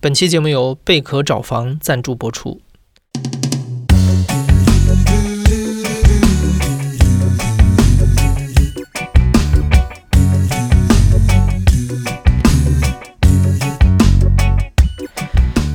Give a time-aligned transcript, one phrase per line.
[0.00, 2.60] 本期节目由贝壳找房赞助播出。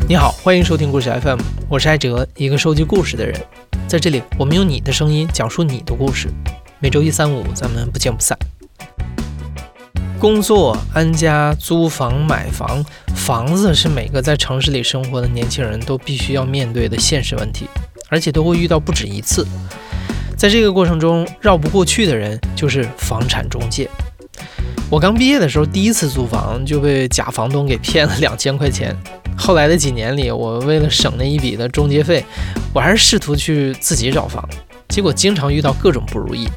[0.08, 3.38] 你好，欢迎收听故事 FM，我是艾哲，一个收集故事的人。
[3.90, 6.30] 在这里，我们用你的声音讲述你的故事。
[6.80, 8.40] 每周一、三、五，咱们不见不散。
[10.24, 12.82] 工作、安家、租房、买房，
[13.14, 17.68] 房子是每个在城市里生活的年轻人都必须要面对的现实问题，
[18.08, 19.46] 而且都会遇到不止一次。
[20.38, 23.90] 在这个过程中，绕不过去的人就是房产中介。
[24.90, 28.96] 我刚毕业的时候，第一次租房就被假房东给骗了两千块钱。
[29.38, 32.24] 后来的几年里，我为了省那一笔的中介费，
[32.74, 34.48] 我还是试图去自己找房，
[34.88, 36.48] 结果经常遇到各种不如意。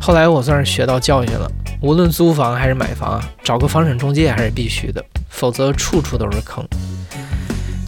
[0.00, 1.50] 后来我算是学到教训了。
[1.82, 6.66] 无论租房还是买房，找个房产中介还是必须的，否则处处都是坑。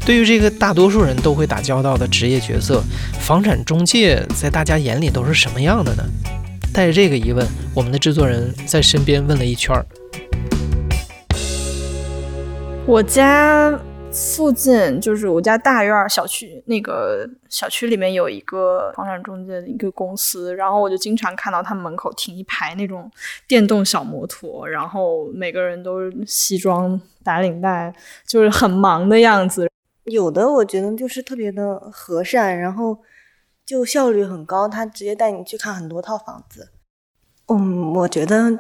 [0.04, 2.82] 对于这个大多数人都会打交道的职业角色，
[3.20, 6.02] 房产中介在大家眼里都是什么样的呢？
[6.72, 9.86] 带着这个疑问，我们的制作人在身边问了一圈儿。
[12.86, 13.78] 我家。
[14.12, 23.10] 附近就是我家大院小区，那个小区里面有一个房产中介的一个公司，然后我就经常看到他们门口停一排那种
[23.48, 27.94] 电动小摩托，然后每个人都是西装打领带，
[28.27, 29.69] 就是很忙的样子。
[30.04, 32.98] 有的我觉得就是特别的和善，然后
[33.64, 36.69] 就效率很高，他直接带你去看很多套房子。
[37.47, 38.58] 嗯，我觉得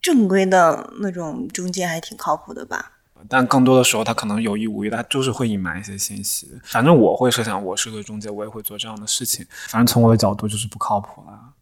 [0.00, 2.98] 正规的那种中介还挺靠谱的吧。
[3.34, 6.50] 但更多的时候，他可能有意无意，他就是会隐瞒一些信息。
[6.64, 9.46] 反正我会设想，我是个中介，我也会做这样的事情。
[9.68, 11.54] 反正从我的角度就是不靠谱了，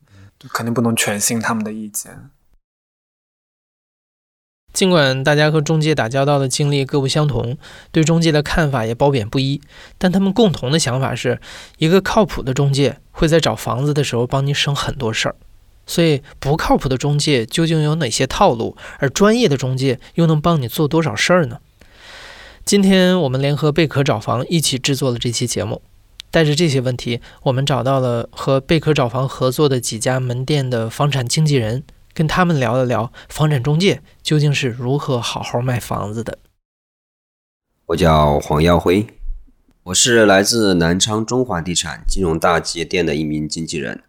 [0.48, 2.30] 肯定不能全信他们的意见。
[4.72, 7.56] 尽管大家和中介打交道的经历各不相同，
[7.92, 9.62] 对中介的看法也褒贬不一，
[9.96, 11.40] 但他们共同的想法是，
[11.78, 15.36] 一个靠谱的中介会在找房子的时候帮你省很多事儿。
[15.86, 18.76] 所以，不靠谱的中介究竟有哪些套路？
[18.98, 21.60] 而专业的中介又能帮你做多少事儿呢？
[22.70, 25.82] 今天我们联合贝壳找房一起制作了这期节目，
[26.30, 31.82] 带着这些问题，我们找到了和贝壳找房合作的几家门店的房产经纪人，
[32.14, 36.38] 跟他们聊了聊房产中介究竟是如何好好卖房子的。
[37.86, 39.04] 我叫黄耀辉，
[39.82, 44.04] 我是来自南昌中华地产金融大街店的一名经纪人。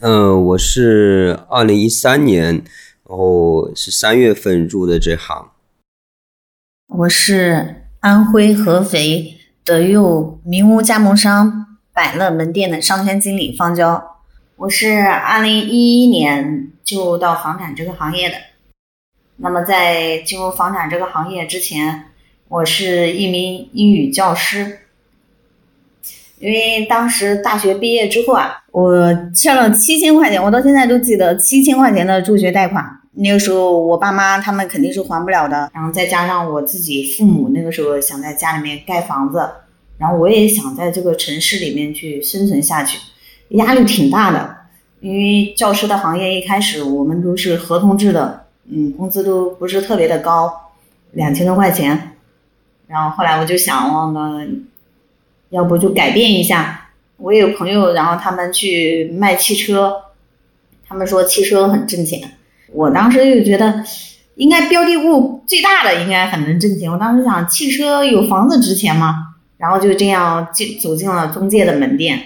[0.00, 2.64] 嗯，我是二零一三年，
[3.06, 5.50] 然后是三月份入的这行。
[6.88, 14.16] 我是安徽合肥德佑名屋加盟商百乐门店的商圈经理方娇。
[14.56, 18.36] 我是二零一一年就到房产这个行业的。
[19.36, 22.06] 那么在进入房产这个行业之前，
[22.48, 24.78] 我是一名英语教师。
[26.38, 32.99] 因为当时大学毕业之后啊，我欠了七千块钱，我到现在都记得七千块钱的助学贷款。
[33.12, 39.48] 那个时候我爸妈他们肯定是还不了的，然后再加上我自己父母那个时候想在家里面盖房子，
[39.98, 42.98] 然后我也想在这个城市里面去生存下去，
[43.50, 44.56] 压力挺大的。
[45.00, 50.52] 因为教师的行业一开始我们都是合同制的，嗯，工资都不是特别的高，
[51.12, 52.16] 两千多块钱。
[52.86, 54.46] 然后后来我就想忘了。
[55.50, 56.90] 要不就改变一下。
[57.16, 59.92] 我有朋友，然后他们去卖汽车，
[60.86, 62.36] 他们说汽车很挣钱。
[62.72, 63.84] 我当时就觉得，
[64.36, 66.90] 应该标的物最大的应该很能挣钱。
[66.90, 69.34] 我当时想，汽车有房子值钱吗？
[69.56, 72.22] 然后就这样进走进了中介的门店。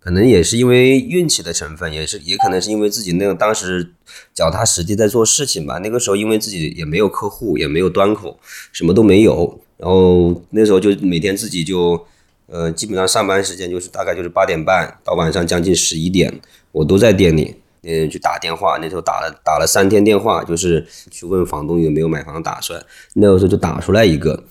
[0.00, 3.94] 可能也是因为运气的成分，也是也可能是因为自己那个当时
[4.34, 5.78] 脚踏实地在做事情吧。
[5.78, 8.38] 那个时候因为自己也没有客户，也没有端口，
[8.70, 9.58] 什么都没有。
[9.78, 12.06] 然后那时候就每天自己就，
[12.46, 16.32] 呃，基本上上班时间就是大概就是八点半到晚上将近十一点，
[16.72, 18.78] 我都在店里，嗯，去打电话。
[18.80, 22.82] 那时候打了打了三天电话，就是去问房东有没有买房打算。
[23.14, 24.44] 那个时候就打出来一个，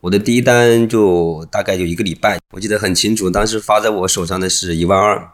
[0.00, 5.30] 我的第一单就大概就一个礼拜，我记得很清楚，当时发在我手上的是一万二。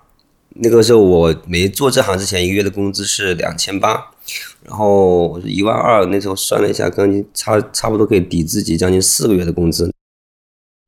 [0.57, 4.11] 那个时候我没做这行之前，一个月的工资是两千八。
[4.65, 9.93] 然后一万二，那时候算了一下，将近差差不多可以抵自己将近四个月的工资。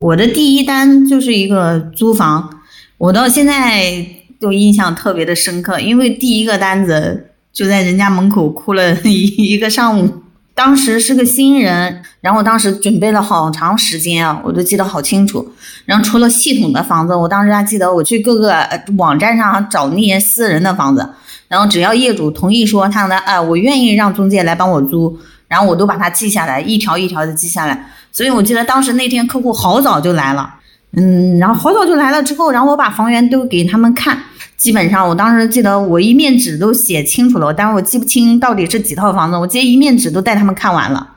[0.01, 2.63] 我的第一单就是一个租房，
[2.97, 4.07] 我到现在
[4.41, 10.23] 都印象特别的深刻，因为第一个单子就在人家门口哭了一 一个上午。
[10.55, 15.47] 当时是个新人，然后当时准备了好长时间啊，我都记得好清楚。
[15.85, 18.67] 然后除了系统的房子，我当时还记得我去各个
[18.97, 21.07] 网站上找那些私人的房子。
[21.47, 27.91] 然后只要业主同意说他呢，哎，我愿意让中介来帮我租，然后我都把它记下来，一条一条的记下来。
[28.11, 30.55] 所以我记得当时那天客户好早就来了，
[30.97, 34.19] 嗯，然后好早就来了之后，然后我把房源都给他们看，
[34.57, 41.15] 基本上我当时记得我一面纸都写清楚了，但是我记不清到底是几套房子，我记得一面纸都带他们看完了。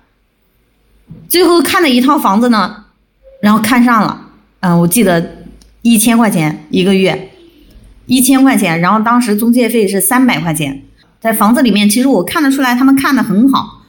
[1.29, 2.85] 最后看的一套房子呢，
[3.41, 4.21] 然后看上了，
[4.59, 5.37] 嗯，我记得
[5.81, 7.31] 一千块钱一个月，
[8.05, 10.83] 一千块钱，然后当时中介费是三百块钱，
[11.21, 13.83] 在房子里面，其实我看得出来他们看的很好，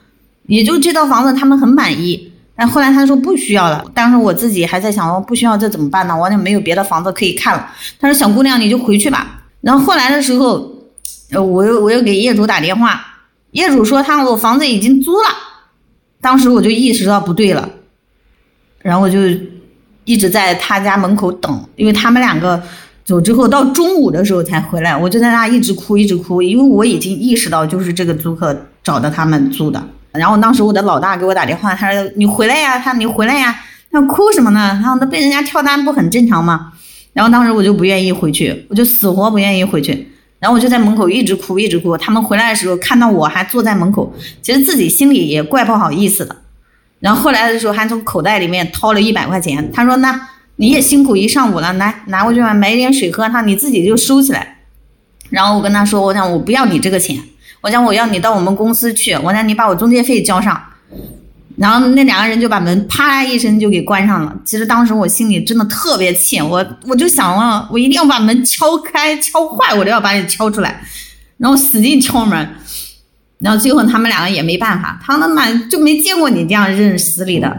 [0.47, 6.17] 也就这套房子他们很满意，但后来他说不需要了，当时我自己还在想，我不需要这怎么办呢？
[6.17, 7.69] 我也没有别的房子可以看了。
[7.99, 9.39] 他说小姑娘你就回去吧。
[9.61, 10.73] 然后后来的时候，
[11.33, 13.01] 呃，我又我又给业主打电话，
[13.53, 15.29] 业主说他我房子已经租了。
[16.21, 17.69] 当时我就意识到不对了，
[18.81, 19.19] 然后我就
[20.05, 22.63] 一直在他家门口等，因为他们两个
[23.05, 29.83] 走之后到中午的时候才回来，我就在那一直哭一直哭，因为我已经意识到就是这个租客找的他们租的。
[30.13, 33.59] 然后当时我的老大给我打电话，他说你回来呀，他你回来呀，
[33.91, 34.79] 那哭什么呢？
[34.83, 36.73] 然后那被人家跳单不很正常吗？
[37.13, 40.09] 然后当时我就不愿意回去，我就死活不愿意回去。
[40.39, 41.97] 然后我就在门口一直哭，一直哭。
[41.99, 46.35] 他们回来的时候看到我还坐在门口，其实自己心里也怪不好意思的。
[46.99, 54.59] 然后后来的时候还从口袋里面掏了一百块钱，他说：“那你也辛苦一上午了，来拿过去吧，买点水喝，他你自己就收起来。”
[55.29, 57.19] 然后我跟他说：“我讲我不要你这个钱，
[57.61, 60.59] 我讲我要你到我们公司去，我讲你把我中介费交上。”
[61.61, 64.35] 然后那两个人就把门啪一声就给关上了。
[64.47, 70.81] 其实当时我心里真的特别气，我我就想了，我一定要把门敲开、敲坏，我都要把你敲出来，
[71.37, 72.49] 然后使劲敲门。
[73.41, 77.55] 然后最后他们两个也没办法，他们妈就没见过你这样认死理的。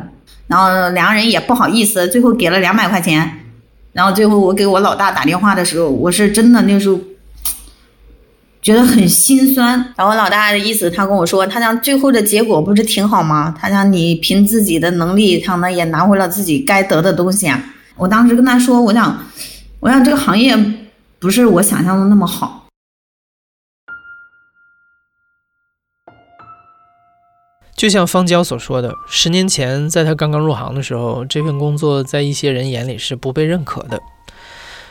[0.47, 3.31] 然后两个人也不好意思，最后给了两百块钱。
[3.93, 6.99] 然后最后我给我老大打电话的时候，我是真的那时候。
[8.61, 13.53] 觉得很心酸， 然后我老大的意思，他跟我说，他讲最后的结果不是挺好吗？
[13.59, 17.61] 他讲你凭自己的能力，他呢也拿回了自己该得的东西啊。
[17.97, 19.25] 我当时跟他说，我想，
[19.79, 20.55] 我想这个行业
[21.19, 22.59] 不是我想象的那么好。
[27.75, 33.99] 就像方娇所说的，十年前在他刚刚入行的时候，这份工作在一些人眼里是不被认可的。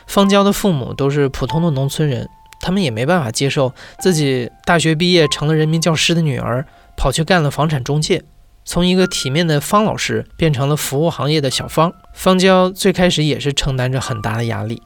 [0.07, 2.27] 方娇的父母都是普通的农村人。
[2.61, 6.65] 他们也没办法接受自己大学毕业成了人民教师的女儿
[6.95, 8.23] 跑去干了房产中介，
[8.63, 11.91] 从一个体面的方老师变成了服务行业的小方。
[12.13, 14.81] 方娇最开始也是承担着很大的压力。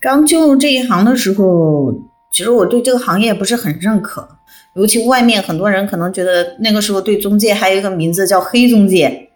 [0.00, 1.92] 刚进入这一行的时候，
[2.32, 4.26] 其实我对这个行业不是很认可，
[4.76, 9.30] 尤其外面很多人可能觉得那个时候对中介还有一个名字叫黑中介。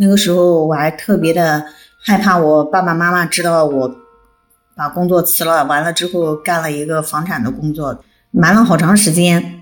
[0.00, 1.64] 那个时候我还特别的
[2.04, 4.01] 害怕，我爸爸妈妈知道我。
[4.76, 9.60] 把工作辞了，完了之后干了一个房产的工作，瞒了好长时间。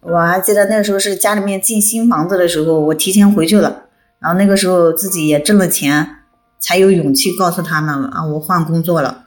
[0.00, 3.82] 我还记得那时候是家里面进新房子的时候，我提前回去了，
[4.20, 6.18] 然后那个时候自己也挣了钱，
[6.60, 9.24] 才有勇气告诉他们啊，我换工作了。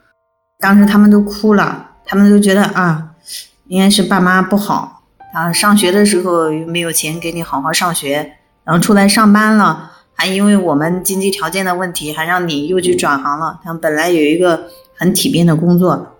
[0.58, 3.10] 当时他们都哭了，他们都觉得啊，
[3.66, 5.02] 应该是爸妈不好
[5.34, 9.90] 啊，上学的时候又没有钱给你好好上学，然后出来上班了。
[10.14, 13.58] 还因为我们经济条件的问题，还让你又去转行了。
[13.64, 16.16] 他本来有一个很体面的工作，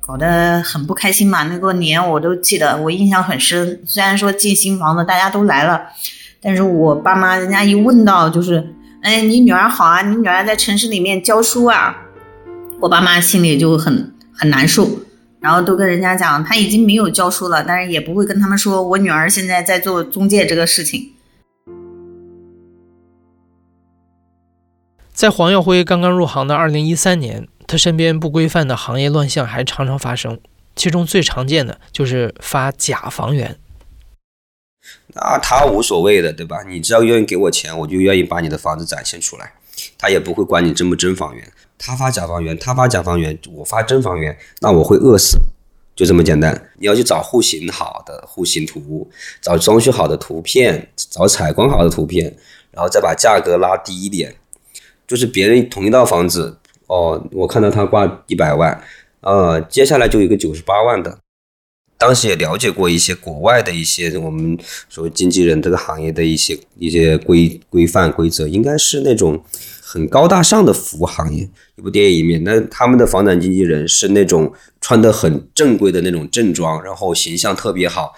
[0.00, 1.42] 搞得很不开心嘛。
[1.44, 3.82] 那个年我都记得，我印象很深。
[3.84, 5.82] 虽然说进新房子大家都来了，
[6.40, 11.96] 但是我爸妈人家一问到就是，哎，你女儿好啊，你女儿在城市里面教书啊，
[12.80, 14.88] 我爸妈心里就很很难受，
[15.40, 21.10] 然后都跟人家讲，他已经没有教书了，但是也不会跟他们说我女儿现在在做中介这个事情。
[25.14, 30.40] 在黄耀辉刚刚入行的二零一三年，他身边不规范的行业乱象还常常发生，
[30.74, 33.56] 其中最常见的就是发假房源。
[35.14, 36.64] 那他无所谓的，对吧？
[36.66, 39.52] 你只要愿意给我钱，我就愿意把你的房子展现出来，
[39.96, 41.52] 他也不会管你真不真房源。
[41.78, 45.38] 他发假房源，他发假房源，我发真房源，那我会饿死，
[45.94, 46.70] 就这么简单。
[46.80, 49.08] 你要去找户型好的户型图，
[49.40, 52.36] 找装修好的图片，找采光好的图片，
[52.72, 54.34] 然后再把价格拉低一点。
[55.06, 58.82] 就是别人同一套房子哦，我看到他挂一百万，
[59.20, 61.18] 呃，接下来就有一个九十八万的。
[61.96, 64.58] 当时也了解过一些国外的一些我们
[64.90, 69.42] 所谓经纪人这个行业的一些一些规规范规则，应该是那种
[69.80, 71.48] 很高大上的服务行业。
[71.76, 78.12] 一部电影里面，那他们的房产经纪人是那种穿的很正规的那种正装，然后形象特别好。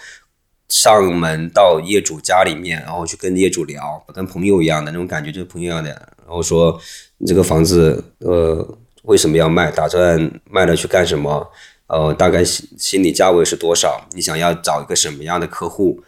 [0.69, 5.91] 上门到业主家里面，然后去跟业主聊，跟朋友一样的那种感觉，就是朋友一样的。
[5.91, 6.79] 然后说
[7.19, 9.71] 你这个房子，呃，为什么要卖？
[9.71, 11.47] 打算卖了去干什么？
[11.87, 14.05] 呃，大概心心理价位是多少？
[14.13, 16.03] 你想要找一个什么样的客户？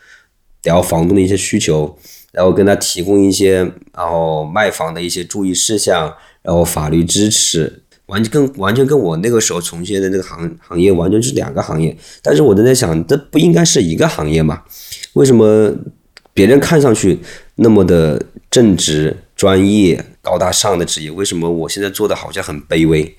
[0.64, 1.96] 聊房东的一些需求，
[2.32, 3.58] 然后跟他提供一些，
[3.94, 6.12] 然后卖房的一些注意事项，
[6.42, 11.96] 然后法律支持，完全跟完全跟我那个时候从事的那个行行业完全是两个行业。
[12.22, 14.62] 但是我都在想，这不应该是一个行业吗？
[15.14, 15.72] 为什么
[16.34, 17.18] 别人看上去
[17.56, 23.16] 那么的正直、专业、高大上的职业，为什么我现在做的好像很卑微？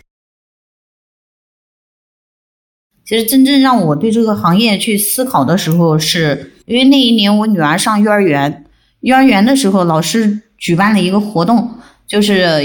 [3.05, 8.65] 其实真正让我对这个行业去思考的时候，是因为那一年我女儿上幼儿园，
[9.01, 12.62] 幼儿园的时候老师举办了一个活动，就是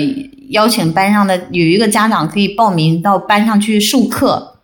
[0.54, 4.54] 邀请班上的有一个家长可以报名到班上去授课，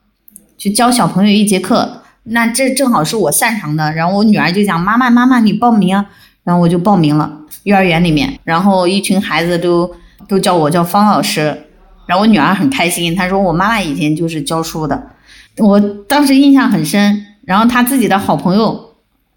[0.57, 2.03] 去教小朋友一节课。
[2.23, 6.07] 那这正好是我擅长的，然后我女儿就讲：“妈妈，妈妈，你报名啊。”
[6.45, 7.31] 然后我就报名了
[7.65, 9.91] 幼儿园里面，然后一群孩子都
[10.29, 11.67] 都叫我叫方老师，
[12.07, 15.11] 然后我女儿很开心，她说：“我妈妈以前就是教书的。”
[15.59, 18.95] 我当时印象很深，然后她自己的好朋友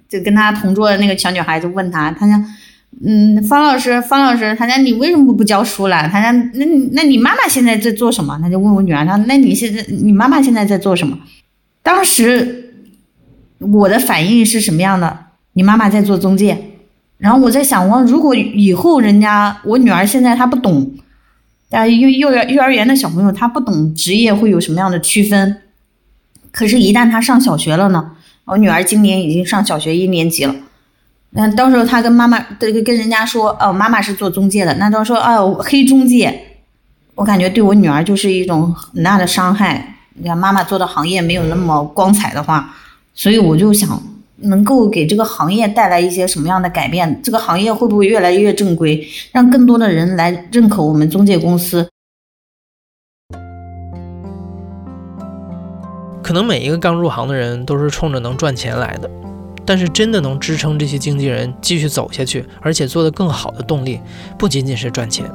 [0.08, 2.46] 就跟她同桌的那个小女孩就问她，她讲
[3.06, 6.08] ：“嗯，方老师，方老师，他讲你为什么不教书了？
[6.10, 8.38] 他讲那那你妈妈现在在做什么？
[8.42, 11.18] 他就问我女儿，他那你现在你妈妈现在在做什么？
[11.82, 12.74] 当时
[13.60, 15.18] 我的反应是什么样的？
[15.54, 16.58] 你妈妈在做中介。
[17.18, 20.92] 然后我在想，我如果以后人家我女儿现在她不懂，
[21.70, 25.58] 但幼幼儿幼儿园的小朋友他不懂职业会有什么样的区分。
[26.52, 28.12] 可是，一旦他上小学了呢？
[28.46, 30.54] 我女儿今年已经上小学一年级了。
[31.36, 34.74] 那到时候他跟妈妈，跟跟人家说，哦，妈妈是做中介的。
[34.76, 36.60] 那到时候，哦，黑中介，
[37.16, 39.96] 我感觉对我女儿就是一种很大的伤害。
[40.14, 42.72] 你看，妈妈做的行业没有那么光彩的话，
[43.16, 44.00] 所以我就想，
[44.38, 47.20] 能够给这个行业带来一些什么样的改变？
[47.24, 51.90] 这个行业会不会越来越正规，让更多的人来认可我们中介公司？
[56.22, 59.10] 可能每一个刚入行的人都是冲着能赚钱来的，
[59.66, 64.00] 但是真的能支撑这些经纪人继续走下去，而且做得更好的动力，
[64.38, 65.26] 不仅仅是赚钱。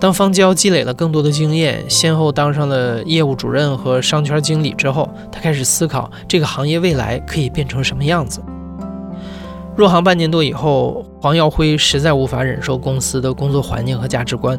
[0.00, 8.42] 当方娇积累了更多的经验，先后当上了业务主任和商圈经理之后，他开始思考这个行业未来可以变成什么样子。
[9.76, 14.58] 入行半年多以后，黄耀辉实在无法忍受公司的工作环境和价值观，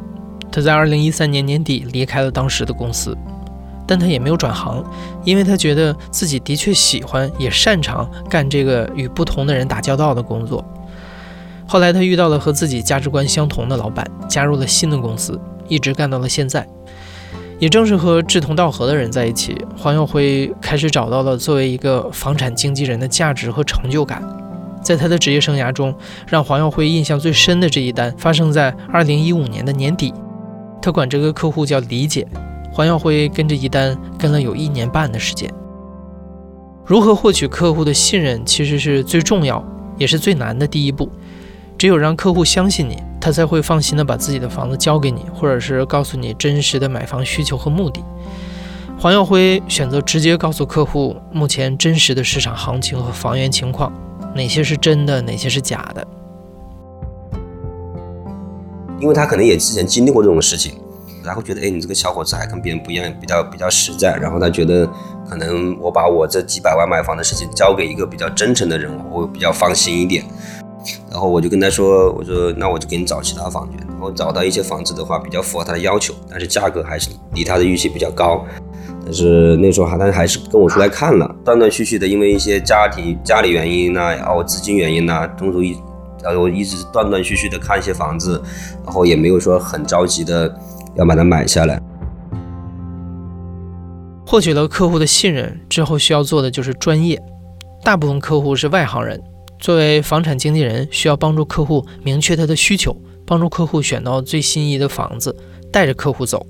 [0.52, 3.16] 他在二零一三年年底离开了当时的公司。
[3.88, 4.84] 但他也没有转行，
[5.24, 10.64] 因为他觉得自己的确喜欢，也擅长干这个与不同的人打交道的工作。
[11.68, 16.68] 后来他遇到了和自己价值观相同的老板，加入了新的公司，一直干到了现在。
[17.58, 24.22] 也正是和志同道合的人在一起，黄耀辉开始找到了作为一个房产经纪人的价值和成就感。
[24.84, 25.96] 在他的职业生涯中，
[26.28, 30.14] 让黄耀辉印象最深的这一单发生在2015年的年底，
[30.82, 32.28] 他管这个客户叫李姐。
[32.76, 35.50] 黄耀辉跟着一单跟了有一年半的时间。
[36.86, 39.64] 如何获取客户的信任，其实是最重要
[39.98, 41.10] 也是最难的第一步。
[41.78, 48.04] 只有让客户相信你，他才会放心的把自己的房子交给你，或者是告诉你真实的买房需求和目的。
[49.00, 53.90] 黄耀辉选择直接告诉客户目前真实的市场行情和房源情况，
[54.36, 56.06] 哪些是真的，哪些是假的。
[59.00, 60.74] 因为他可能也之前经历过这种事情。
[61.26, 64.16] 然后觉得，哎，你这个小伙子还跟别人不一样，比较比较实在。
[64.16, 64.88] 然后他觉得，
[65.28, 70.24] 可能我把我这几百万买房的事情交给一个比较真诚的人，我会比较放心一点。
[71.10, 73.88] 然后我就跟他说，我说那我就给你找其他房源。
[73.88, 78.46] 然后找到一些房子的话，比较符合他的要求，但是价格还是离他的预期比较高。
[79.04, 85.78] 但是那时候哈，他还是跟我出来看了，断断续续的，因为一些家庭家里原因呐，然后资金原因呐，中途一，
[86.22, 88.40] 然后一直断断续续的看一些房子，
[88.84, 90.54] 然后也没有说很着急的。
[90.96, 91.82] 要把它买下来。
[94.26, 97.22] 获取了客户的信任之后，需要做的就是专业。
[97.84, 99.22] 大部分客户是外行人，
[99.60, 102.96] 作为房产经纪人，需要帮助客户明确他的需求，
[103.28, 105.36] 帮助客户选到最心仪的房子，
[105.72, 106.44] 带着客户走。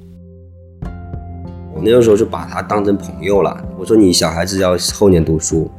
[1.74, 3.62] 我那个时候就把他当成朋友了。
[3.78, 5.70] 我说你小孩子要后年读书，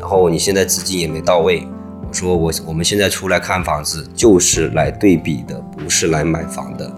[0.00, 1.64] 然后你现在资金也没到位。
[2.08, 6.92] 我说我我们现在出来看房子就是来对比的，不是来买房的。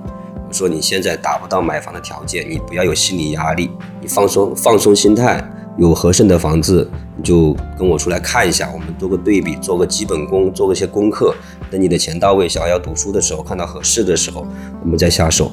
[0.50, 5.42] 说你现在达不到买房的条件，你不要有心理压力，你放松放松心态，
[5.76, 11.34] 有合适的房子你就跟我出来看一下，我们做个对比，做个基本功，做个些功课。
[11.70, 14.46] 等你的钱到位，小孩要读书的时候，看到合适的时候，
[14.82, 15.52] 我们再下手。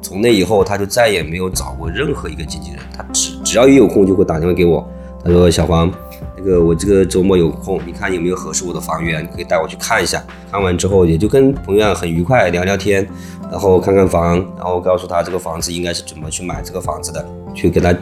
[0.00, 4.88] 从那以后，他就再也没有找过任何一个经纪人，他只只要一有空就会打电话给我，
[5.24, 5.92] 他说小黄。
[6.46, 10.22] 那个我这个周末有空，你看有没有合适我的房源，可以带我去看一下。
[10.48, 13.04] 看完之后也就跟朋友很愉快聊聊天，
[13.50, 17.92] 然后看看房，然后告诉他这个房子应该是怎么去买这个房子的，去跟他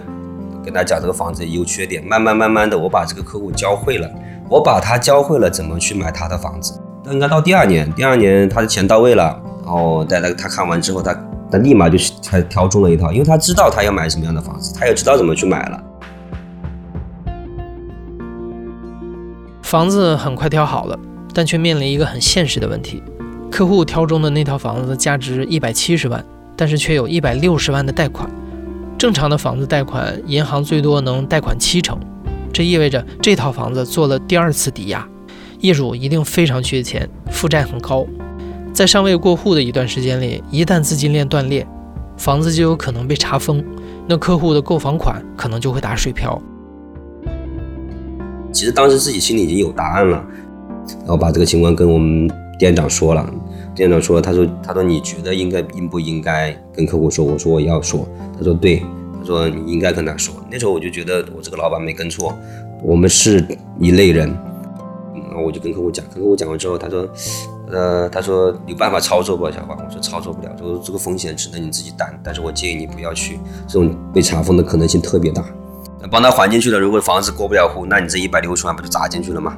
[0.62, 2.04] 跟他讲这个房子优缺点。
[2.04, 4.10] 慢慢慢慢的，我把这个客户教会了，
[4.50, 6.78] 我把他教会了怎么去买他的房子。
[7.02, 11.18] 那应该到第二年，第二年他的钱到位了，然后在那个他看完之后，他
[11.50, 15.82] 他立马就去他挑中了一套，因为他知道他要买什么样的房子，他也知道怎么去买了。
[19.74, 20.96] 房子很快挑好了，
[21.32, 23.02] 但却面临一个很现实的问题：
[23.50, 28.30] 客户挑中的那套房子价值一百七十万，但是却有一百六十万的贷款。
[28.96, 31.98] 正常的房子贷款，银行最多能贷款七成，
[32.52, 35.04] 这意味着这套房子做了第二次抵押。
[35.58, 38.06] 业主一定非常缺钱，负债很高，
[38.72, 41.66] 在尚未过户的一段时间里，一旦资金链断裂，
[42.16, 43.60] 房子就有可能被查封，
[44.06, 46.40] 那客户的购房款可能就会打水漂。
[48.54, 50.24] 其实当时自己心里已经有答案了，
[51.00, 53.28] 然后把这个情况跟我们店长说了，
[53.74, 57.24] 店长说，他说，他说你觉得应该应不应该跟客户说？
[57.24, 58.06] 我说我要说，
[58.38, 58.80] 他说对，
[59.18, 60.32] 他说你应该跟他说。
[60.48, 62.32] 那时候我就觉得我这个老板没跟错，
[62.80, 63.44] 我们是
[63.80, 64.32] 一类人。
[65.26, 67.08] 然后我就跟客户讲，跟客户讲完之后，他说，
[67.72, 69.76] 呃，他说有办法操作不，小黄？
[69.76, 75.44] 我说操作不了，就说这个风险只能你自己担，但是我建议你不要去，这种被查封的可能性特别大。
[76.10, 79.56] 帮他还进去了，如果房子过不了户，那你这一百六十万不就砸进去了吗？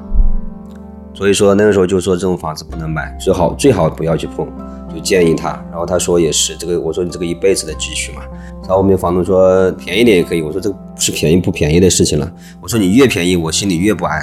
[1.13, 4.47] 所以说那个时候就说这种房子不能买，最好最好不要去碰，
[4.93, 5.49] 就建议他。
[5.71, 8.21] 然后他说也是，这个我说你这个一辈子的积蓄嘛。
[8.61, 14.19] 然后后面房东说便宜点也可以，我说这个不是便宜不便宜的事情了，我说你越便宜我心里越不安。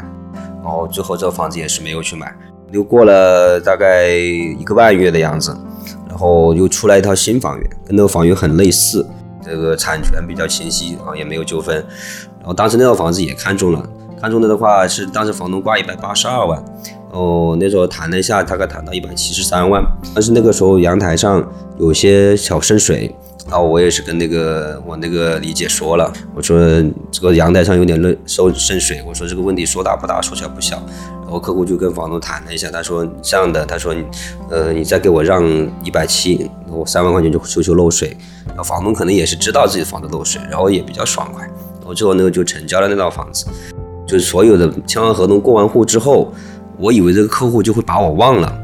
[0.62, 2.32] 然后最后这个房子也是没有去买，
[2.70, 5.54] 又过了大概一个半月的样子，
[6.08, 9.04] 然后又出来一套新房源，跟那个房源很类似，
[9.44, 11.76] 这个产权比较清晰啊，也没有纠纷。
[12.38, 13.88] 然后当时那套房子也看中了，
[14.20, 16.64] 看中的的话是当时房东挂一百八十二万，
[17.10, 19.84] 哦那时候谈了一下，大概谈到一百七十三万，
[20.14, 21.46] 但是那个时候阳台上
[21.78, 23.14] 有些小渗水。
[23.46, 26.58] 然后我也是跟那个我那个李姐说了，我说
[27.10, 30.76] 这个阳台上有点漏渗渗水，我说这个问题说大不大，说小不小。
[31.22, 34.04] 然后客户就跟房东谈了一下，他说这样的，他说你
[34.50, 35.44] 呃你再给我让
[35.82, 38.16] 一百七，我三万块钱就修修漏水。
[38.46, 41.44] 然后房东可能也是知道自己房子漏水，然后也比较爽快。
[41.44, 43.46] 然后最后那个就成交了那套房子，
[44.06, 46.32] 就是所有的签完合同过完户之后，
[46.78, 48.58] 我以为这个客户就会把我忘了，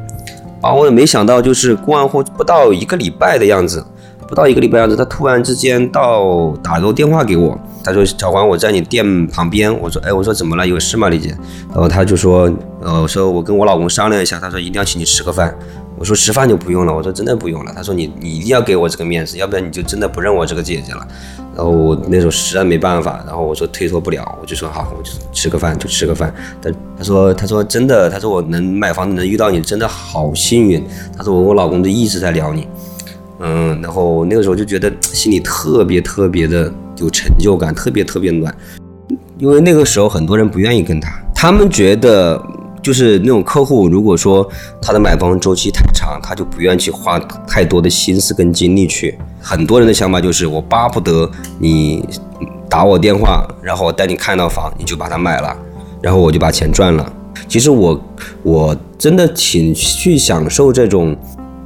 [0.61, 3.85] 把我也没想到就是过完户不到一个礼拜的样子。
[4.31, 6.87] 不到一个礼拜样子，他突然之间到打了？
[6.87, 10.65] 个电话给我，他说：“小黄，我在你店旁边。”我说：“哎，我说怎么了？
[10.65, 11.37] 有事吗，李姐？”
[11.71, 12.49] 然后他就说
[12.81, 15.53] ：“呃，我说我跟我老公商量一下，他说一定要请你吃个饭。”
[15.99, 21.05] 我说：“吃饭就不用了。”我说：“真的不用了。”他说：“你你一定要给我这个面子，要不然你就真的不认我这个姐姐了。”
[21.57, 26.33] 然后我那时候实在没办法，然后我说推脱不了，我就说好，我就吃个饭就吃个饭。
[26.63, 30.87] 他他说他说真的，他说我能买房子能遇到你真的好幸运。
[31.19, 32.69] 他说我我老公就一直在聊你。
[33.41, 38.55] 嗯，然后那个时候就觉得 心里特别特别的有成就感，特别特别暖，
[39.39, 42.41] 因为那个时候很多人不愿意跟他，他们觉得
[42.83, 44.47] 就是那种客户，如果说
[44.83, 49.19] 他的买房周期太长，他就不愿意去花太多的心思跟精力去。
[49.41, 52.07] 很多人的想法就是，我巴不得你
[52.69, 55.57] 打我电话，然后我带你看到房，你就把它买了，
[56.03, 57.11] 然后我就把钱赚了。
[57.49, 57.99] 其实我
[58.43, 61.17] 我真的挺去享受这种。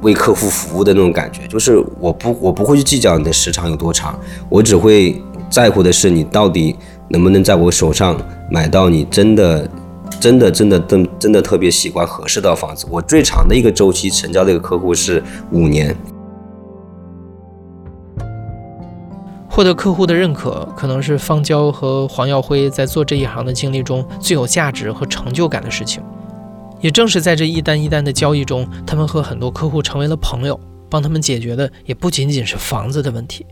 [0.01, 6.75] 为客户服务的那种感觉，就是我不我不会去计较你的时长有多长，我只会在乎的是你到底
[7.09, 8.19] 能不能在我手上
[8.51, 9.69] 买到你真的
[10.19, 12.85] 真的真的真真的特别喜欢合适的房子。
[12.89, 15.95] 我最长的一个周期成交的一个客户是五年。
[19.47, 26.03] 获得客户的认可，可能是方娇和黄耀辉在做这一行的经历中最有价值和成就感的事情。
[26.85, 33.43] 也正是在这一单一单的交易中，他们和很多客户成为了朋友，帮他们解决的也不仅仅是房子的问题。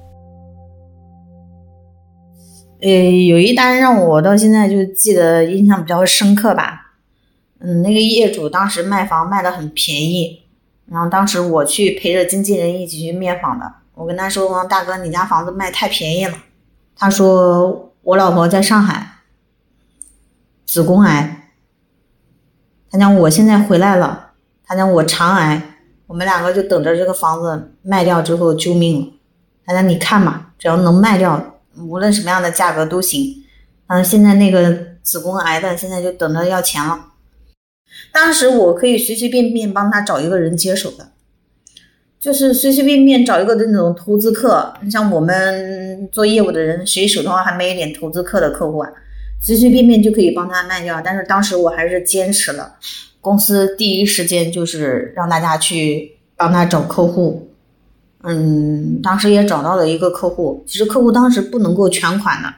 [2.79, 6.93] 呃，有一单让我到现在就记得印象比较深刻吧。
[7.57, 10.43] 嗯，那个业主当时卖房卖的很便宜，
[10.85, 13.65] 然后当时我去陪着经纪人一起去面访的。
[13.95, 16.37] 我跟他说：“大哥，你家房子卖太便宜了。”
[16.95, 19.07] 他说：“我老婆在上海，
[20.67, 21.39] 子宫癌。”
[22.93, 25.59] 他讲我现在回来了，他讲我肠癌，
[26.05, 29.13] 我们两个就等着这个房子卖掉之后救命了。
[29.65, 33.43] 他讲你看嘛，只要能卖掉，无论什么样的价格都行。
[33.87, 37.07] 嗯，现在那个子宫癌的现在就等着要钱了。
[38.11, 41.07] 当时我可以随随便便帮他找一个人接手的，
[42.19, 44.71] 就是随随便便找一个那种投资客。
[44.83, 48.91] 你像我们做业务的人，谁手上还没一点投资客的客户啊？
[49.43, 52.75] 随随便便就可以帮他卖掉，但是当时我还是坚持了，
[53.19, 57.49] 公司第一时间就是让大家去帮他找客户，
[58.23, 62.53] 嗯，当时也找到了一个客户，其实客户当时不能够全款的，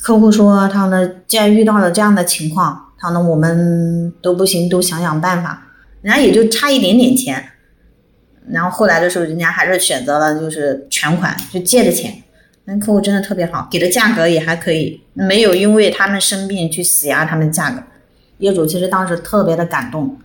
[0.00, 5.66] 客户说他呢，既然遇到了这样的情况，他呢我们都不行，都想想办法。
[6.00, 7.50] 人家也就差一点点钱，
[8.48, 12.22] 然后后来的时候，人家还是选择了就是全款，就借的钱。
[12.70, 17.82] 那客户真的特别好，给的价格也还可以，没有因为他们生病去死压他们价格。
[18.40, 20.18] 业主其实当时特别的感动，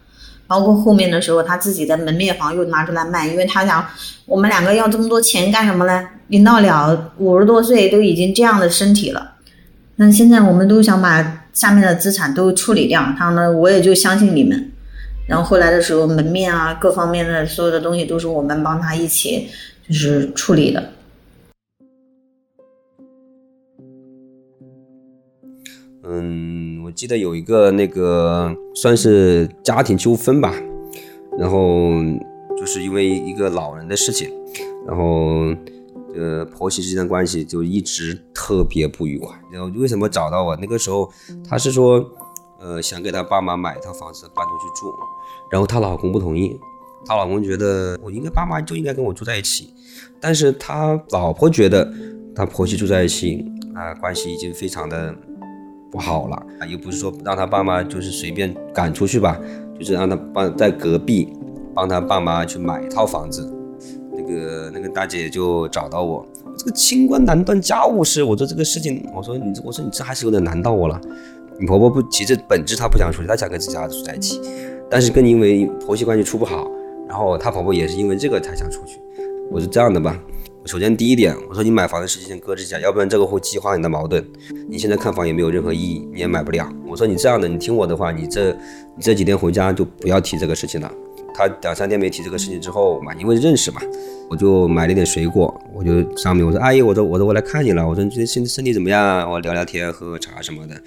[0.45, 3.87] 包括后面的时候，他自己的门面房又拿出来卖，因为他想
[4.25, 6.05] 我们两个要这么多钱干什么呢？
[6.27, 9.35] 领导了五十多岁都已经这样的身体了，
[9.95, 13.15] 那现在我们都想把下面的资产都处理掉。
[13.17, 14.69] 他呢，我也就相信你们。
[15.27, 19.47] 然后后来的时候，门面啊，各方面的所有的东西都是我们帮他一起
[19.87, 20.83] 就是处理的。
[26.15, 30.53] 嗯，我记得有一个那个算是家庭纠纷吧，
[31.39, 31.89] 然后
[32.55, 34.29] 就是因为一个老人的事情，
[34.85, 35.45] 然后
[36.15, 39.35] 呃婆媳之间的关系就一直特别不愉快。
[39.51, 40.55] 然后为什么找到我？
[40.57, 41.11] 那个时候
[41.49, 42.05] 他是说，
[42.59, 44.93] 呃想给他爸妈买一套房子搬出去住，
[45.51, 46.55] 然后她老公不同意，
[47.07, 49.73] 她老公觉得我应该爸妈就应该跟我住在一起，
[50.21, 51.91] 但是他老婆觉得
[52.35, 55.15] 他婆媳住在一起啊关系已经非常的。
[55.93, 56.65] 不好了啊！
[56.65, 59.39] 又不是说让他爸妈就是随便赶出去吧，
[59.77, 61.31] 就是让他帮在隔壁
[61.75, 63.47] 帮他爸妈去买一套房子。
[64.11, 66.25] 那个那个大姐就找到我，
[66.57, 68.23] 这个清官难断家务事。
[68.23, 70.99] 我说这个事情，我说你我说你这还是有点难到我了。
[71.59, 74.41] 你婆婆不，其实本质她不想出去，她想跟自己儿子住在一起，
[74.89, 76.67] 但是跟因为婆媳关系处不好，
[77.07, 78.99] 然后她婆婆也是因为这个才想出去。
[79.51, 80.19] 我是这样的吧。
[80.65, 84.25] 首先，第一点，我说你买房的事情先搁置一下，要不然这个会激化你的矛盾。
[84.69, 86.67] 你现在看房也没有任何意义，你也买不了。
[86.87, 88.53] 我说你这样的，你听我的话，你这
[88.95, 90.89] 你这几天回家就不要提这个事情了。
[91.35, 93.81] 他两三天没提这个事情之后嘛，因为认识嘛，
[94.29, 99.29] 我就买了点水果，我就上面我说阿姨，我说我说我来看你了，我说你最近身身体怎么样？
[99.29, 100.81] 我聊聊天，喝喝茶什么的，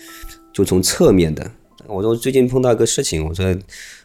[0.54, 1.50] 就从侧面的，
[1.86, 3.54] 我说最近碰到一个事情，我说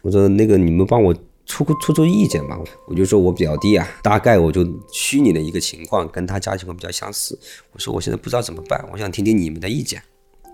[0.02, 1.14] 我说那个你们帮我。
[1.46, 7.38] 出出出意见嘛，我就说我表弟啊，大概我就虚拟的一个情况跟他家情况比较相似。
[7.72, 10.02] 我说我现在不知道怎么办，我想听听你们的意见。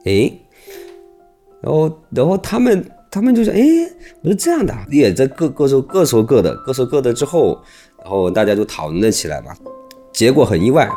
[0.04, 0.32] 哎，
[1.60, 3.60] 然后然后他们他们就说，哎，
[4.22, 7.60] 我说这样的，也在各各说各说各的，各说各的之后，
[7.98, 9.56] 然后大家就讨论了起来吧。
[10.12, 10.90] 结果很意外，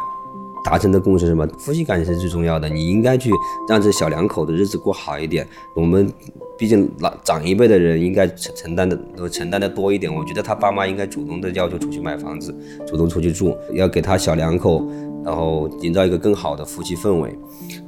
[0.63, 1.47] 达成的共识是什么？
[1.60, 3.32] 夫妻感情是最重要的，你应该去
[3.67, 5.47] 让这小两口的日子过好一点。
[5.76, 6.12] 我们。
[6.58, 14.88] 毕竟老长一辈的人应该承承担的都承担的多一点，我觉得他爸妈应该主动的要求出去买房子，主动出去住，要给他小两口，
[15.26, 17.36] 然后营造一个更好的夫妻氛围，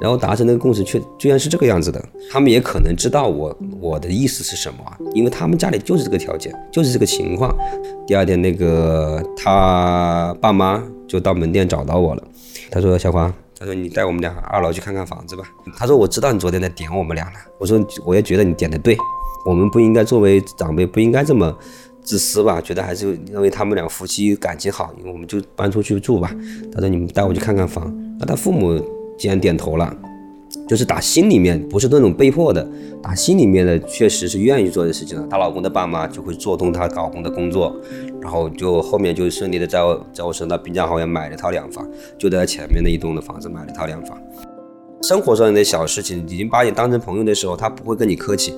[0.01, 2.03] 然后达成的共识却居然是这个样子的。
[2.31, 4.79] 他们也可能知道我我的意思是什么，
[5.13, 7.55] 因为他们家里就是这个条件，就是这个情况。
[8.07, 12.23] 第二天那个他爸妈就到门店找到我了，
[12.73, 13.31] 他说小黄。
[13.55, 15.43] 他说：“你带我们俩二楼去看看房子吧。”
[15.77, 18.97] 他说：“我知道你昨天在点我们俩了。”我说：“我也觉得你点的对，
[19.45, 21.55] 我们不应该作为长辈不应该这么
[22.01, 22.59] 自私吧？
[22.59, 26.35] 觉得还是认为他们俩夫妻感情好，我们就搬出去住吧。”
[26.73, 28.83] 他说：“你们带我去看看房。”那他父母
[29.19, 29.95] 既然点头了。
[30.67, 32.67] 就是打心里面，不是那种被迫的，
[33.01, 35.27] 打心里面的确实是愿意做的事情了。
[35.29, 37.75] 她老公的爸妈就会做通她老公的工作，
[38.21, 41.87] 然后就后面就顺利的在我在我身上滨江豪园买了套两房，
[42.17, 44.17] 就在前面的一栋的房子买了套两房。
[45.01, 48.53] 生活上的小事情，已经把你当成朋友的时候，他不会跟你客气。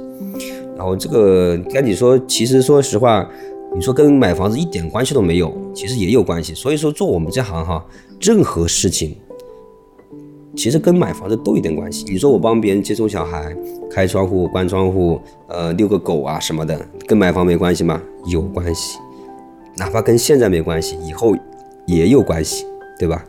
[0.77, 3.27] 然后这个跟你说，其实说实话，
[3.73, 6.53] 你说跟买房子一点关系都没有，其实也有关系。
[6.53, 7.84] 所以说做我们这行哈，
[8.21, 9.17] 任何事情。
[10.55, 12.05] 其实跟买房子都有点关系。
[12.07, 13.55] 你说我帮别人接送小孩、
[13.91, 18.01] 开窗户、关窗户，呃，遛个狗啊什么的，跟买房没关系吗？
[18.27, 18.97] 有关系，
[19.77, 21.35] 哪怕跟现在没关系，以后
[21.85, 22.65] 也有关系，
[22.97, 23.23] 对吧？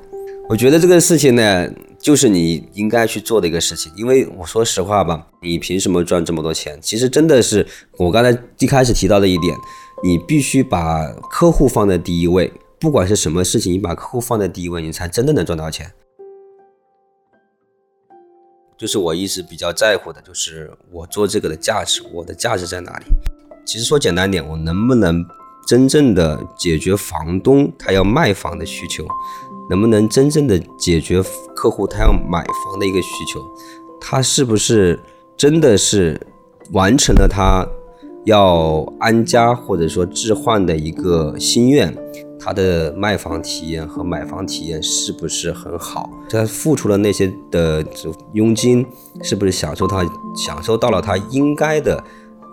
[0.48, 3.90] 我觉得这个事情呢，就是你应该去做的一个事情。
[3.96, 6.78] 因为我说实话吧，你凭什么赚这么多钱？
[6.80, 7.66] 其实真的是
[7.98, 9.56] 我刚才一开始提到的一点，
[10.04, 15.90] 你必须把客户放在第一位，不管是什么事情，你把客户放在第一位，你才真的能赚到钱。
[18.78, 23.06] 就是我一直比较在乎的，就是我做这个的价值，我的价值在哪里？
[23.64, 25.24] 其实说简单点，我能不能
[25.66, 29.06] 真正的解决房东他要卖房的需求？
[29.68, 31.20] 能不能真正的解决
[31.54, 33.40] 客户他要买房的一个需求？
[34.00, 35.00] 他是不是
[35.36, 36.20] 真的是
[36.72, 37.66] 完成了他
[38.26, 41.92] 要安家或者说置换的一个心愿？
[42.46, 46.08] 他的卖房体验和买房体验是不是很好？
[46.30, 47.84] 他付出了那些的
[48.34, 48.86] 佣金，
[49.20, 52.00] 是不是享受他享受到了他应该的、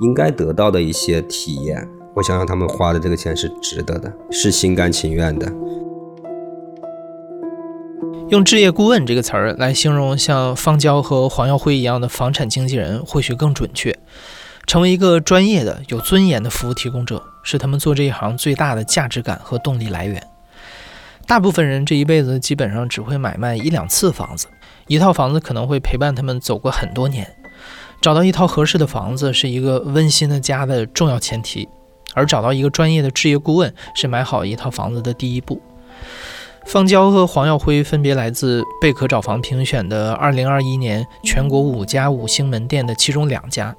[0.01, 1.87] 应该得到的一些体验？
[2.15, 5.45] 我想想，他们花的这个钱是值得的，是心甘情愿的。
[8.29, 13.95] 用“置业顾问”这个词儿来形容像方娇和黄耀辉一样的房产经纪人，或许更准确。
[14.65, 20.25] 成为一个专业的、有尊严的服务提供者，是他们做这一行最大的价值感和动力来源。
[21.27, 24.47] 大部分人这一辈子基本上只会买卖一两次房子，
[24.87, 27.35] 一套房子可能会陪伴他们走过很多年。
[28.01, 31.69] 找到一套合适的房子是一个温馨的家的重要前提，
[32.13, 35.61] 而找到一个专业的置业顾问是买好一套房子的第一步。
[36.65, 43.73] 方娇和黄耀辉分别来自贝壳找房评选的2021年全国五家五星门店的其中两家。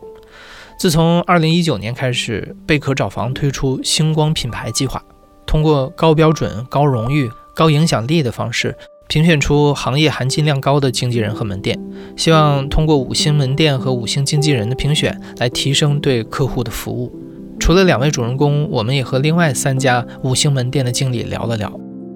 [0.85, 5.03] 自从2019年开始，贝壳找房推出星光品牌计划，
[5.47, 8.77] 通过高标准、高荣誉、高影响力的方式，
[9.09, 11.81] 评选出行业含金量高的经纪人和门店，
[12.19, 17.11] 希望通过五星门店和五星经纪人的评选，来提升对客户的服务。
[17.59, 21.73] 除了两位主人公，我们也和另外三家五星门店的经理聊了聊。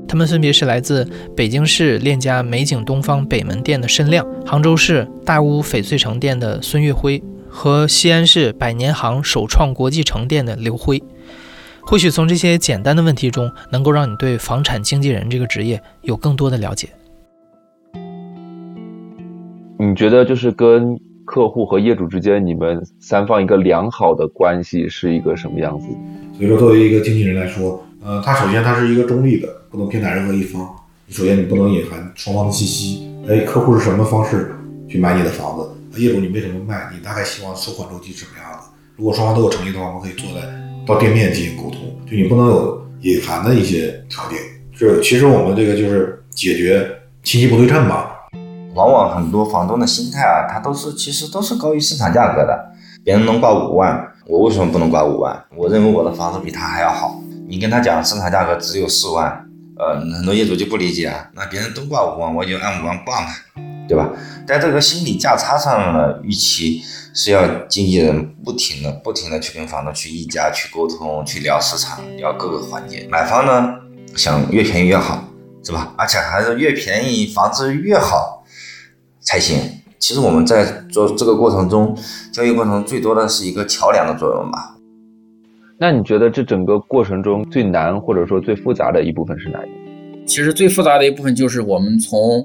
[0.07, 11.03] 他们分别是来自北京市链家美景东方北门店的申亮，杭州市大屋翡翠城店的孙月辉，和西安市百年行首创国际城店的刘辉。
[11.83, 16.89] 或许从这些简单的问题中，能够让你对房产经纪人这个职业有更多的了解。
[19.79, 25.87] 你觉得就是跟客户和业主之间，你们三方一个良好的关系是一个什么样子？
[26.37, 30.69] 所以说，作为一个经纪人来说，呃，他首先他是一个中立的，不能偏袒任何一方。
[31.09, 33.11] 首先，你不能隐含双方的信息。
[33.29, 34.55] 哎，客户是什么方式
[34.89, 35.67] 去买你的房子？
[35.99, 36.89] 业主你为什么卖？
[36.93, 38.59] 你大概希望收款周期什么样的？
[38.97, 40.47] 如果双方都有诚意的话，我们可以坐在
[40.87, 41.81] 到店面进行沟通。
[42.07, 44.39] 就你不能有隐含的一些条件。
[44.73, 46.89] 是，其实我们这个就是解决
[47.23, 48.15] 信息不对称吧。
[48.75, 52.73] 往往很多房东的心态啊，他都是其实都是高于市场价格的。
[53.05, 55.45] 别人能挂五万，我为什么不能挂五万？
[55.57, 57.21] 我认为我的房子比他还要好。
[57.49, 59.45] 你跟他讲市场价格只有四万，
[59.79, 61.29] 呃，很多业主就不理解啊。
[61.35, 63.29] 那别人都挂五万，我就按五万挂嘛，
[63.89, 64.13] 对吧？
[64.47, 66.83] 在这个心理价差上呢，预期
[67.15, 73.09] 是要经纪人不停的、不停的去跟房东去议价、去沟通、去聊市场、聊各个环节。
[73.11, 73.75] 买方呢，
[74.15, 75.25] 想越便宜越好，
[75.65, 75.95] 是吧？
[75.97, 78.45] 而且还是越便宜房子越好
[79.21, 79.59] 才行。
[79.99, 81.97] 其实我们在做这个过程中，
[82.33, 84.77] 交易过程中最多的是一个桥梁的作用吧。
[85.81, 90.27] 那你觉得这整个过程中最难或者说最复杂的一部分是哪一个？
[90.27, 92.45] 其实最复杂的一部分就是我们从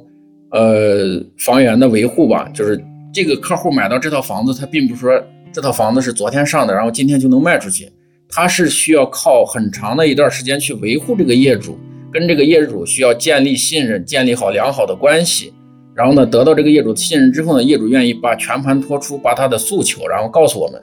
[0.53, 7.91] 呃房源的维护吧，就是这个客户买到这套房子，他并不是说这套房子是昨天上的，然后今天就能卖出去，
[8.29, 11.77] 他是需要靠很长的一段时间去维护这个业主，
[12.11, 15.53] 跟这个业主需要建立信任，建立好良好的关系，
[15.95, 20.81] 然后呢，得到这个业主的信任之后呢，业主愿意把全盘托出，把他的诉求，然后告诉我们，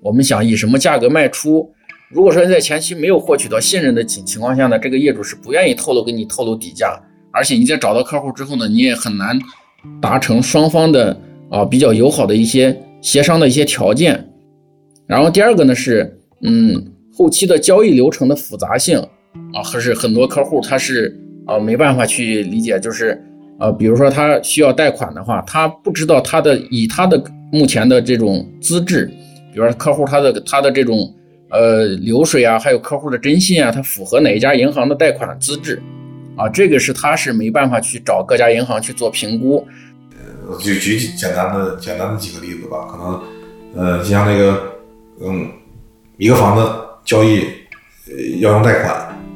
[0.00, 1.68] 我们想以什么价格卖出。
[2.10, 6.98] 如果说在前期没有获取到信任的情情况下呢，这个业主是不愿意透露给你透露底价，
[7.32, 9.38] 而且你在找到客户之后呢，你也很难
[10.00, 11.18] 达成双方的
[11.50, 14.28] 啊比较友好的一些协商的一些条件。
[15.06, 18.98] 然后第二个呢是，嗯，后期的交易流程的复杂性
[19.52, 23.20] 啊，还是很多客户他是啊没办法去理解，就是
[23.58, 29.06] 啊，比如说他需要贷款的话，他不知道他的以他的目前的这种资质，
[29.52, 31.14] 比如说客户他的他的这种。
[31.50, 35.82] 呃，流水啊，还有客户的征信啊，它符合哪一家银行的贷款资质
[36.38, 36.48] 啊？
[36.48, 39.66] 这个是他是没办法去找各家银行去做评估。
[40.48, 43.20] 呃，举举简单的简单的几个例子吧，可能
[43.76, 44.72] 呃，就像那个
[45.20, 45.50] 嗯，
[46.16, 46.70] 一个房子
[47.04, 47.40] 交易
[48.06, 48.94] 呃要用贷款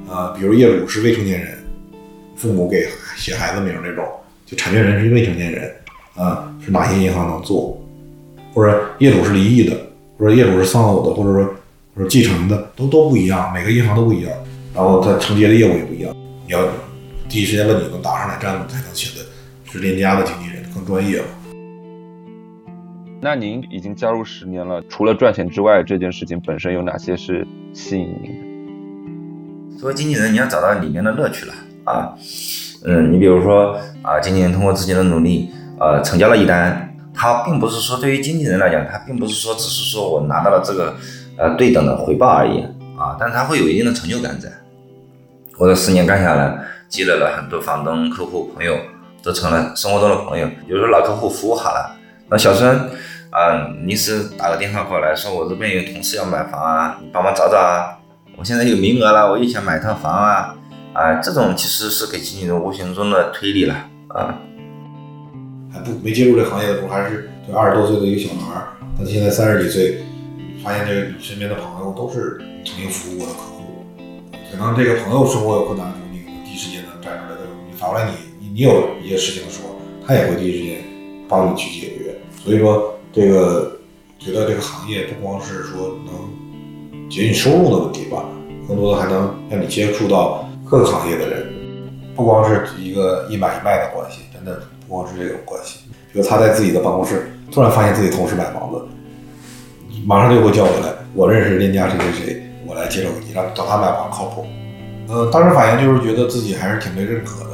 [0.08, 1.58] 啊，比如业主是未成年人，
[2.36, 2.86] 父母给
[3.16, 4.06] 写孩子名那种，
[4.46, 5.70] 就产权人是未成年人
[6.14, 7.78] 啊，是哪些银行能做？
[8.54, 9.76] 或者业主是离异的，
[10.16, 11.54] 或者业主是丧偶的，或者说。
[11.94, 14.32] 或者继承的都都不一样，每个银行都不一样，
[14.74, 16.16] 然后他承接的业务也不一样。
[16.46, 16.66] 你要
[17.32, 19.24] 第一时间问你能答上来，这样才能显得
[19.64, 21.24] 是链家的经纪人更专业嘛。
[23.22, 29.78] 那您已经加入十年了，除了赚钱之外，这件事情本身有哪些是吸引您的？
[29.78, 32.12] 作为经纪人，你要找到里面的乐趣了啊。
[32.84, 35.48] 嗯，你比如说啊，经纪人通过自己的努力，
[35.80, 40.94] 呃，成交了一单，他并不是说对于经纪人来讲，他并不是说只是说我拿到了这个。
[41.38, 42.60] 呃，对等的回报而已
[42.94, 44.52] 啊，但是他会有一定的成就感在。
[45.56, 48.76] 我这十年干下来，积累了很多房东、客户、朋友，
[49.22, 50.46] 都成了生活中的朋友。
[50.66, 51.96] 有时候老客户服务好了，
[52.28, 52.70] 那小孙
[53.30, 57.96] 啊，临时打个电话过来说，我这边有同事要买房啊，你帮忙找找啊。
[58.36, 60.54] 我现在有名额了，我又想买套房啊，
[60.92, 63.74] 啊，这种其实是给经纪人无形中的推力了
[64.08, 64.36] 啊。
[65.72, 68.62] 还不没接触这行业的时候，还是就二十多岁的一个小孩，
[68.98, 70.04] 他现在三十几岁。
[70.62, 73.84] 发现这个身边的朋友都是曾经服务过的客户，
[74.48, 75.88] 可能这个朋友生活有困难
[77.82, 79.74] 反过来你你你有一些事情的时候，
[80.06, 80.76] 他也会第一时间
[81.28, 82.14] 帮你去解决。
[82.38, 83.76] 所以说，这个
[84.20, 88.22] 觉得这个行业不光是说能解决你收入的问题吧，
[88.68, 91.52] 更多的还能让你接触到各个行业的人，
[92.14, 95.80] 不光是一个一买一卖的关系，真的不光是这种关系。
[96.12, 98.80] 比如他在自己的办公室突然发现自己同事买房子，
[100.06, 104.46] 马上就会叫回来，我认识人家谁谁谁，我来介绍给你，让找他买房靠谱。
[105.08, 107.51] 呃，当时反应就是觉得自己还是挺被认可的。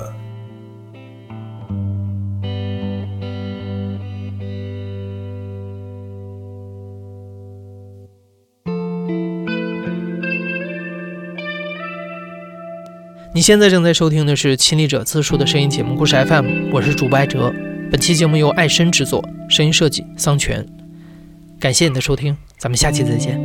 [13.38, 17.55] 你现在正在收听的是亲历者自述的声音节目《故事 FM》，我是主播艾哲。
[17.88, 20.66] 本期节目由爱申制作，声音设计桑泉。
[21.61, 23.38] 感谢你的收听，咱们下期再见。